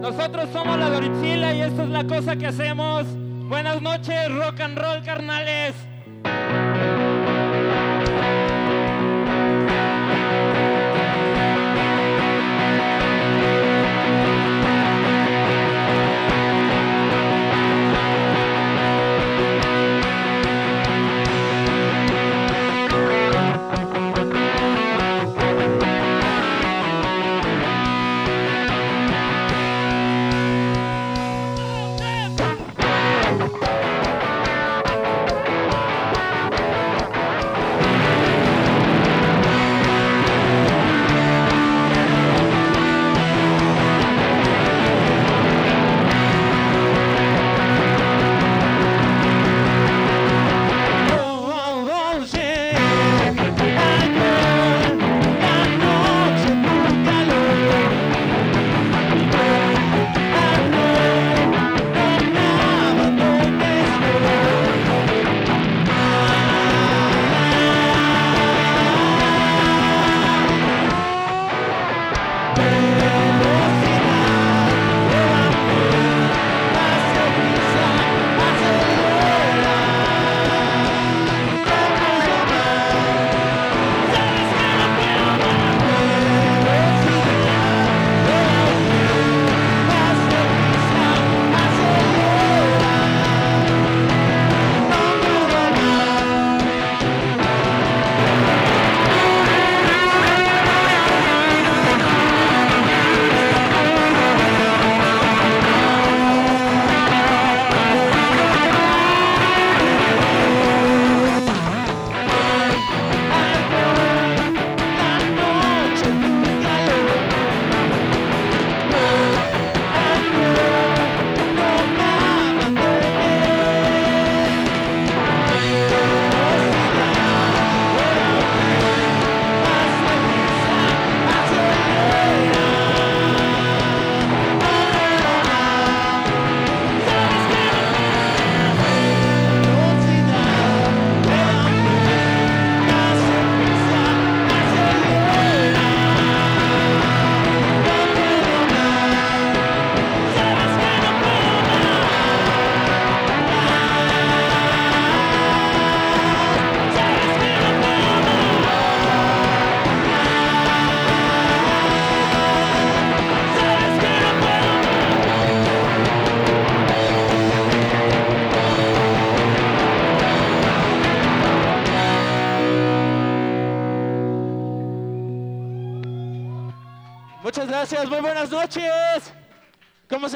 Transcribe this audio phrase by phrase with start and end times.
[0.00, 3.04] Nosotros somos la Doritzila y esto es la cosa que hacemos.
[3.48, 5.74] Buenas noches, rock and roll, carnales.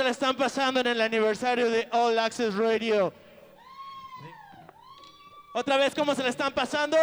[0.09, 3.13] La están pasando en el aniversario de All Access Radio?
[5.53, 6.97] Otra vez, ¿cómo se la están pasando?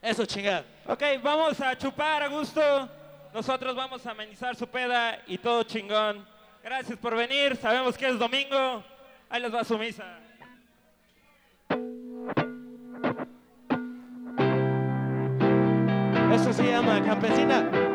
[0.00, 0.64] Eso, chingada.
[0.86, 2.88] Ok, vamos a chupar a gusto.
[3.34, 6.24] Nosotros vamos a amenizar su peda y todo chingón.
[6.62, 7.56] Gracias por venir.
[7.56, 8.84] Sabemos que es domingo.
[9.28, 10.04] Ahí les va su misa.
[16.32, 17.91] Eso se llama campesina.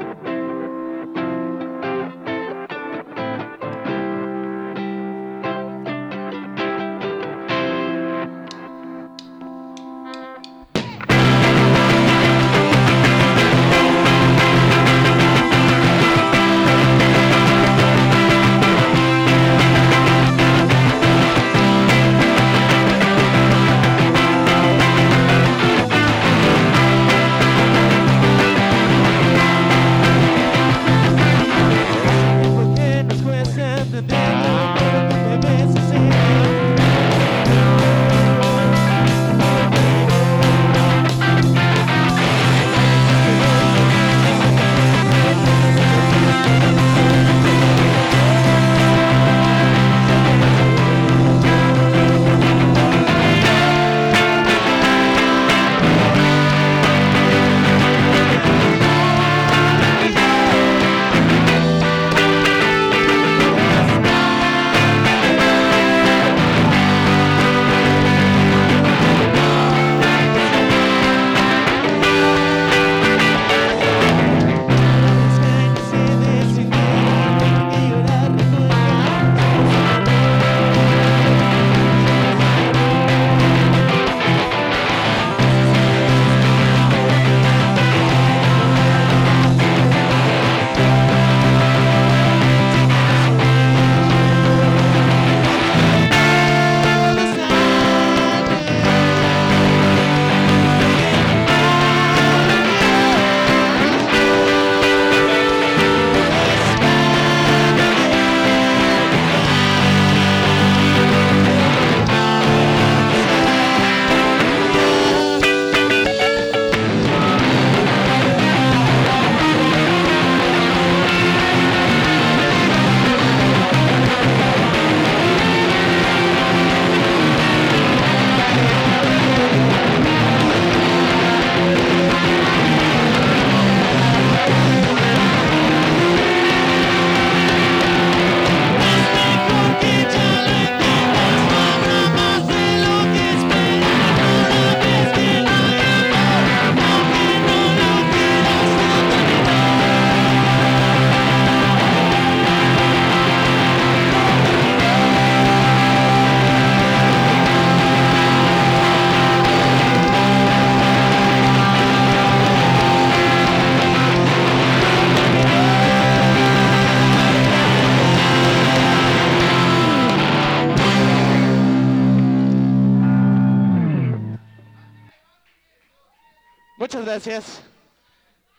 [176.78, 177.62] Gracias.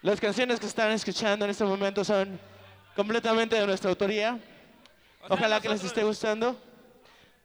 [0.03, 2.39] Las canciones que están escuchando en este momento son
[2.95, 4.39] completamente de nuestra autoría.
[5.29, 6.57] Ojalá que les esté gustando.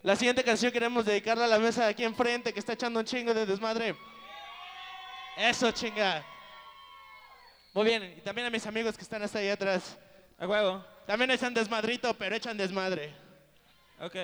[0.02, 3.06] La siguiente canción queremos dedicarla a la mesa de aquí enfrente que está echando un
[3.06, 3.96] chingo de desmadre.
[5.38, 6.24] Eso, chinga.
[7.74, 9.98] Muy bien, y también a mis amigos que están hasta ahí atrás.
[10.38, 10.86] A huevo.
[11.08, 13.14] También echan desmadrito, pero echan desmadre.
[14.00, 14.16] Ok.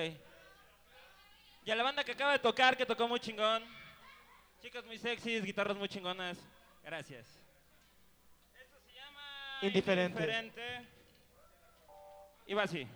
[1.64, 3.64] Y a la banda que acaba de tocar, que tocó muy chingón.
[4.60, 6.36] Chicas muy sexys, guitarras muy chingonas.
[6.84, 7.26] Gracias.
[8.54, 9.58] Esto se llama...
[9.62, 10.20] Indiferente.
[10.20, 10.86] Indiferente.
[12.46, 12.86] Y va así.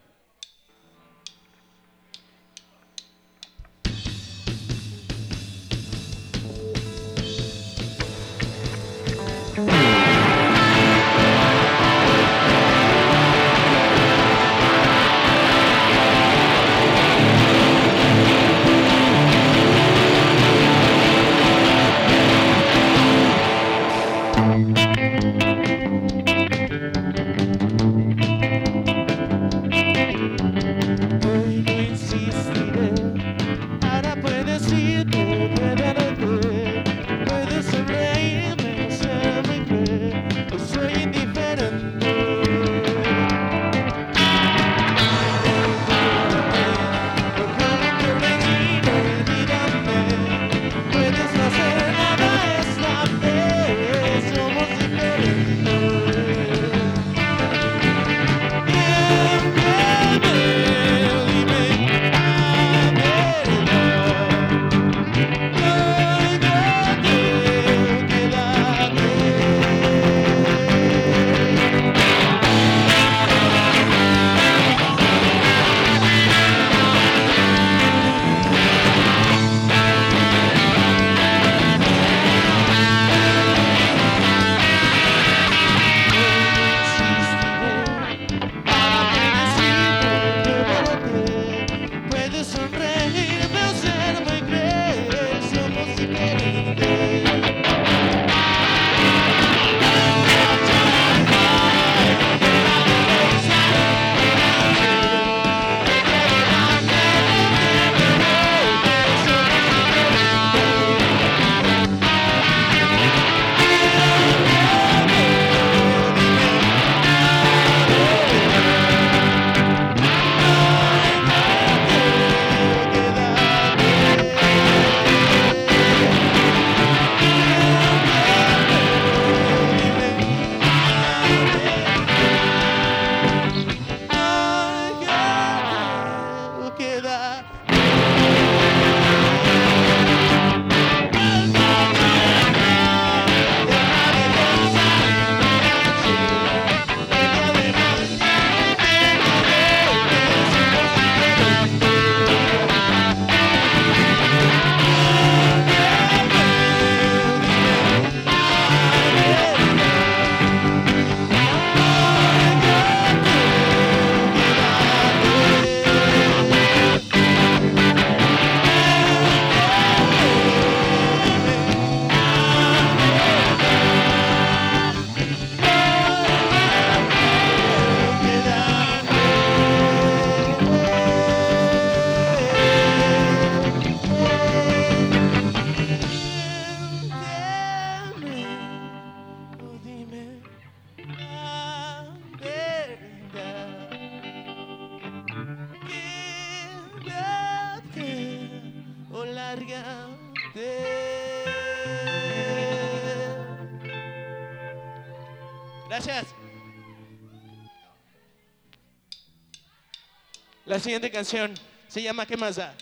[210.84, 211.54] Siguiente canción
[211.88, 212.74] se llama ¿Qué más da?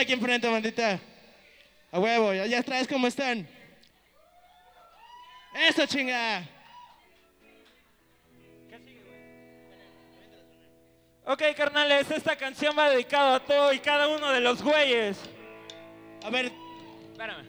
[0.00, 1.00] Aquí enfrente, bandita?
[1.92, 3.46] A huevo, allá atrás, ¿cómo están?
[5.54, 6.48] Eso, chinga.
[11.24, 15.18] Ok, carnales, esta canción va dedicada a todo y cada uno de los güeyes.
[16.24, 16.50] A ver,
[17.20, 17.46] Espérame.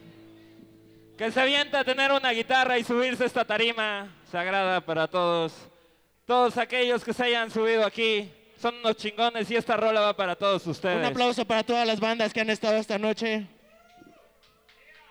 [1.17, 5.53] Que se avienta a tener una guitarra y subirse esta tarima sagrada para todos.
[6.25, 8.29] Todos aquellos que se hayan subido aquí
[8.61, 10.99] son unos chingones y esta rola va para todos ustedes.
[10.99, 13.47] un aplauso para todas las bandas que han estado esta noche.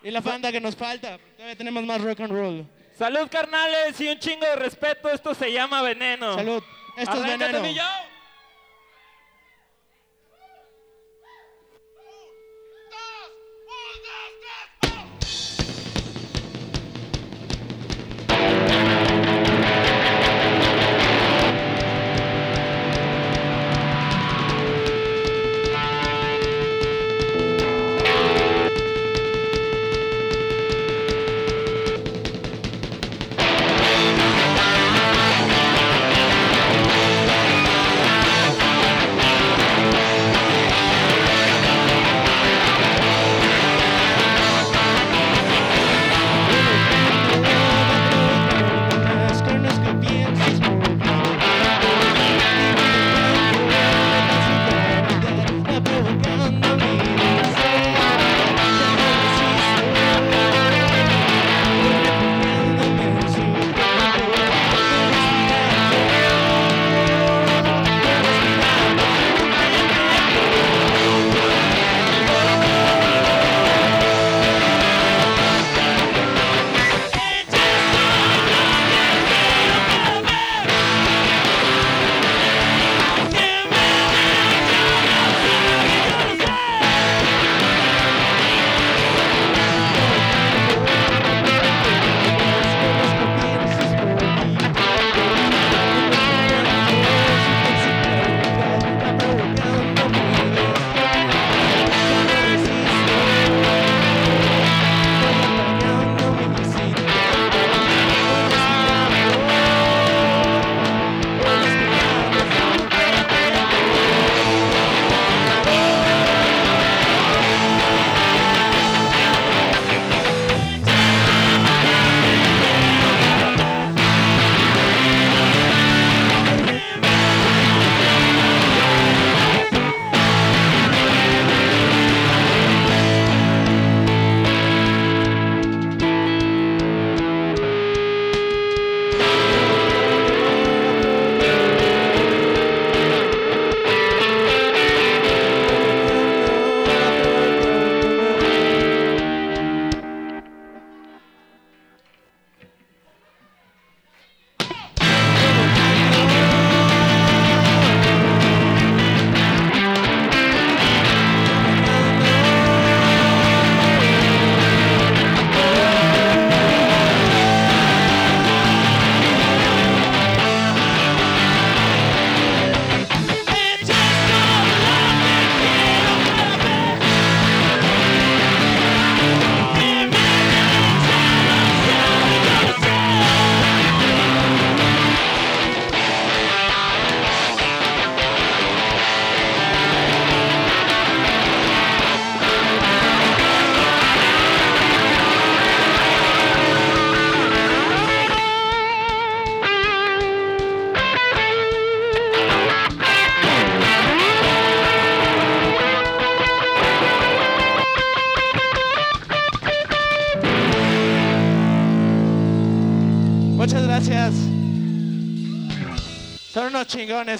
[0.03, 1.19] Y la banda que nos falta.
[1.37, 2.67] Todavía tenemos más rock and roll.
[2.97, 5.11] Salud, carnales, y un chingo de respeto.
[5.11, 6.35] Esto se llama veneno.
[6.35, 6.63] Salud.
[6.97, 7.61] Esto es veneno.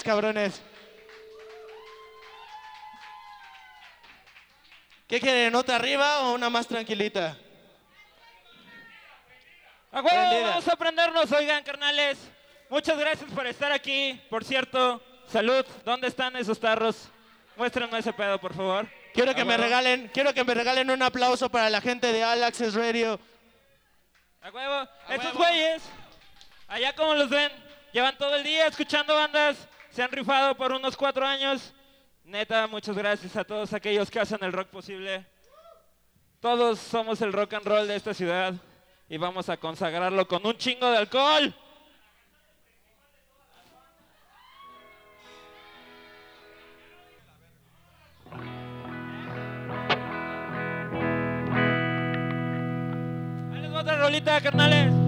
[0.03, 0.61] Cabrones.
[5.07, 5.51] ¿Qué quieren?
[5.51, 7.37] ¿Nota arriba o una más tranquilita?
[9.91, 12.17] A huevo, vamos a aprendernos, oigan, carnales.
[12.69, 14.21] Muchas gracias por estar aquí.
[14.29, 15.65] Por cierto, salud.
[15.83, 17.09] ¿Dónde están esos tarros?
[17.57, 18.87] Muéstrenme ese pedo, por favor.
[19.13, 22.43] Quiero que me regalen, quiero que me regalen un aplauso para la gente de All
[22.43, 23.19] Access Radio.
[24.41, 24.73] A huevo.
[24.75, 25.39] A Estos huevo.
[25.39, 25.83] güeyes,
[26.69, 27.51] allá como los ven,
[27.91, 29.57] llevan todo el día escuchando bandas,
[29.91, 31.73] se han rifado por unos cuatro años.
[32.23, 35.25] Neta, muchas gracias a todos aquellos que hacen el rock posible.
[36.39, 38.53] Todos somos el rock and roll de esta ciudad
[39.09, 41.53] y vamos a consagrarlo con un chingo de alcohol.
[53.53, 55.00] Ahí les otra rolita, carnales.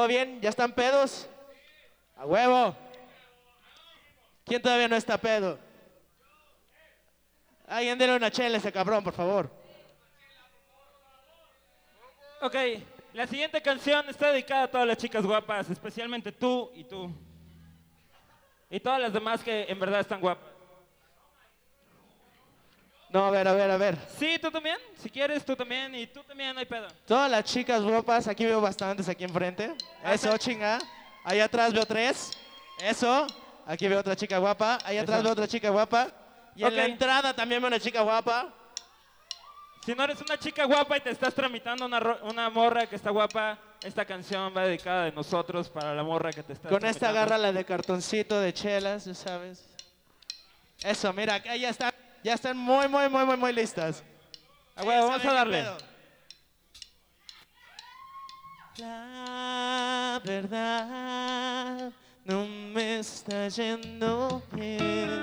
[0.00, 0.40] ¿Todo bien?
[0.40, 1.28] ¿Ya están pedos?
[2.16, 2.74] A huevo.
[4.46, 5.58] ¿Quién todavía no está pedo?
[7.66, 9.50] Alguien denle una chela a ese cabrón, por favor.
[12.40, 12.54] Ok,
[13.12, 17.14] la siguiente canción está dedicada a todas las chicas guapas, especialmente tú y tú.
[18.70, 20.49] Y todas las demás que en verdad están guapas.
[23.12, 23.96] No, a ver, a ver, a ver.
[24.18, 26.86] Sí, tú también, si quieres, tú también, y tú también, no hay pedo.
[27.06, 29.74] Todas las chicas guapas, aquí veo bastantes aquí enfrente.
[30.04, 30.78] Eso, chinga.
[31.24, 32.30] Ahí atrás veo tres.
[32.80, 33.26] Eso.
[33.66, 34.78] Aquí veo otra chica guapa.
[34.84, 36.08] Ahí atrás veo otra chica guapa.
[36.54, 38.54] Y en la entrada también veo una chica guapa.
[39.84, 43.10] Si no eres una chica guapa y te estás tramitando una, una morra que está
[43.10, 47.08] guapa, esta canción va dedicada de nosotros para la morra que te está Con esta
[47.08, 49.66] agarra la de cartoncito de chelas, ya sabes.
[50.82, 51.89] Eso, mira, acá ya están,
[52.22, 54.02] ya están muy, muy, muy, muy, muy listas.
[54.76, 55.64] Ah, bueno, vamos ¿Saben a darle.
[58.78, 61.92] La verdad
[62.24, 65.19] no me está yendo bien.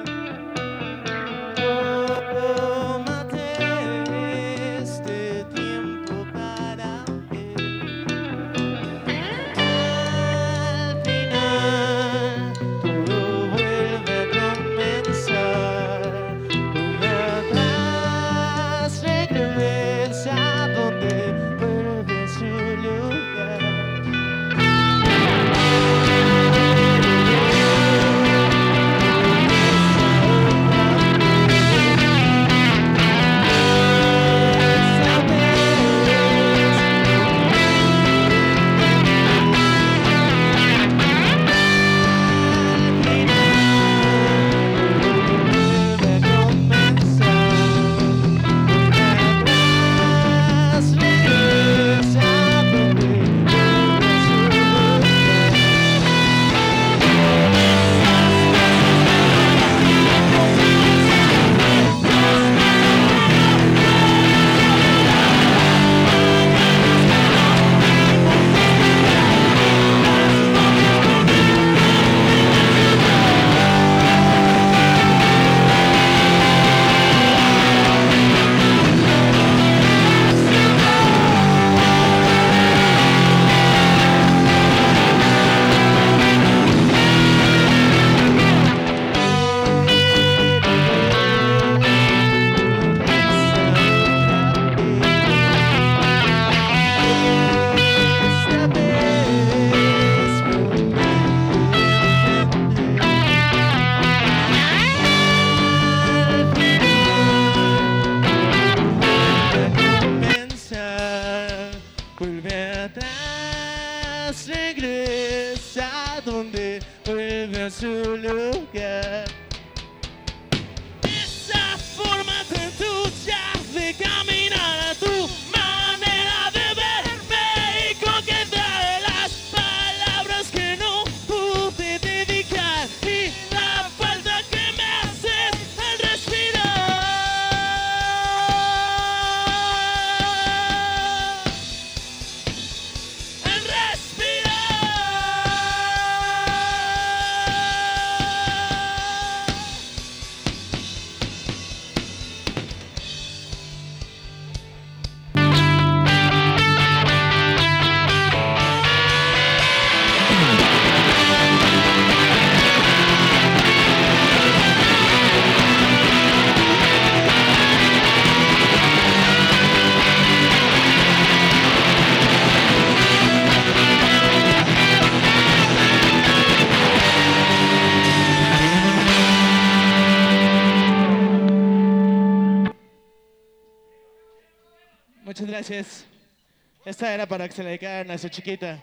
[186.97, 188.81] Esta era para que se la dedicaran a su chiquita.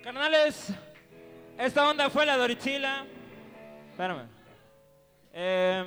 [0.00, 0.72] Carnales,
[1.58, 3.04] esta onda fue la Doritzila.
[3.90, 4.28] Espérame.
[5.32, 5.84] Eh,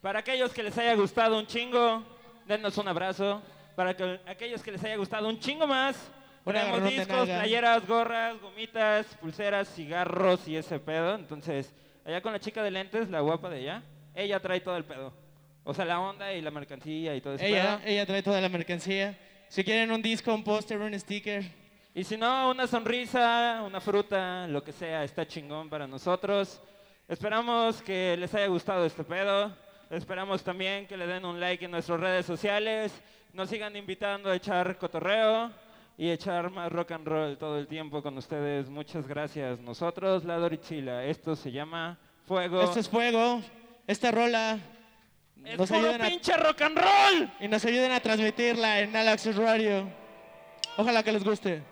[0.00, 2.02] para aquellos que les haya gustado un chingo,
[2.48, 3.40] denos un abrazo.
[3.76, 5.96] Para que, aquellos que les haya gustado un chingo más,
[6.44, 11.14] tenemos discos, playeras, gorras, gomitas, pulseras, cigarros y ese pedo.
[11.14, 11.72] Entonces,
[12.04, 13.82] allá con la chica de lentes, la guapa de allá,
[14.16, 15.23] ella trae todo el pedo.
[15.64, 18.50] O sea, la onda y la mercancía y todo ese Ella, ella trae toda la
[18.50, 19.18] mercancía.
[19.48, 21.42] Si quieren un disco, un póster, un sticker,
[21.94, 26.60] Y si no, una sonrisa, una fruta, lo que sea, está chingón para nosotros.
[27.08, 29.56] Esperamos que les haya gustado este pedo.
[29.90, 32.92] Esperamos también que le den un like en nuestras redes sociales.
[33.32, 35.50] Nos sigan invitando a echar cotorreo
[35.96, 38.68] y echar más rock and roll todo el tiempo con ustedes.
[38.68, 39.60] Muchas gracias.
[39.60, 41.04] Nosotros, la Dorichila.
[41.04, 42.60] Esto se llama Fuego.
[42.60, 43.40] esto es fuego.
[43.86, 44.58] Esta rola
[45.44, 47.30] Es nos puro ayudan a, pinche rock and roll.
[47.40, 49.88] y nos ayuden a transmitirla en Alaxus Radio.
[50.76, 51.62] Ojalá que les guste.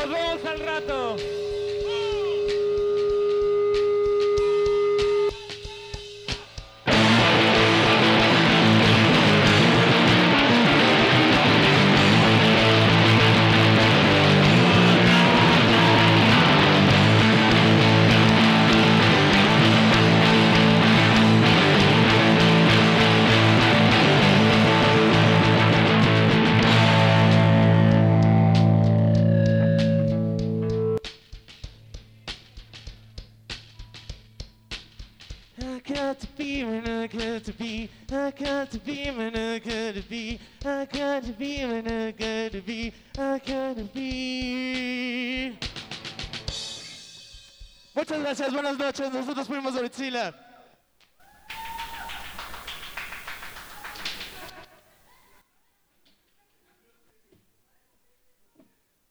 [0.00, 1.16] Nos vemos al rato.
[48.96, 50.24] që ndërzu të shpërim më zëri, cile?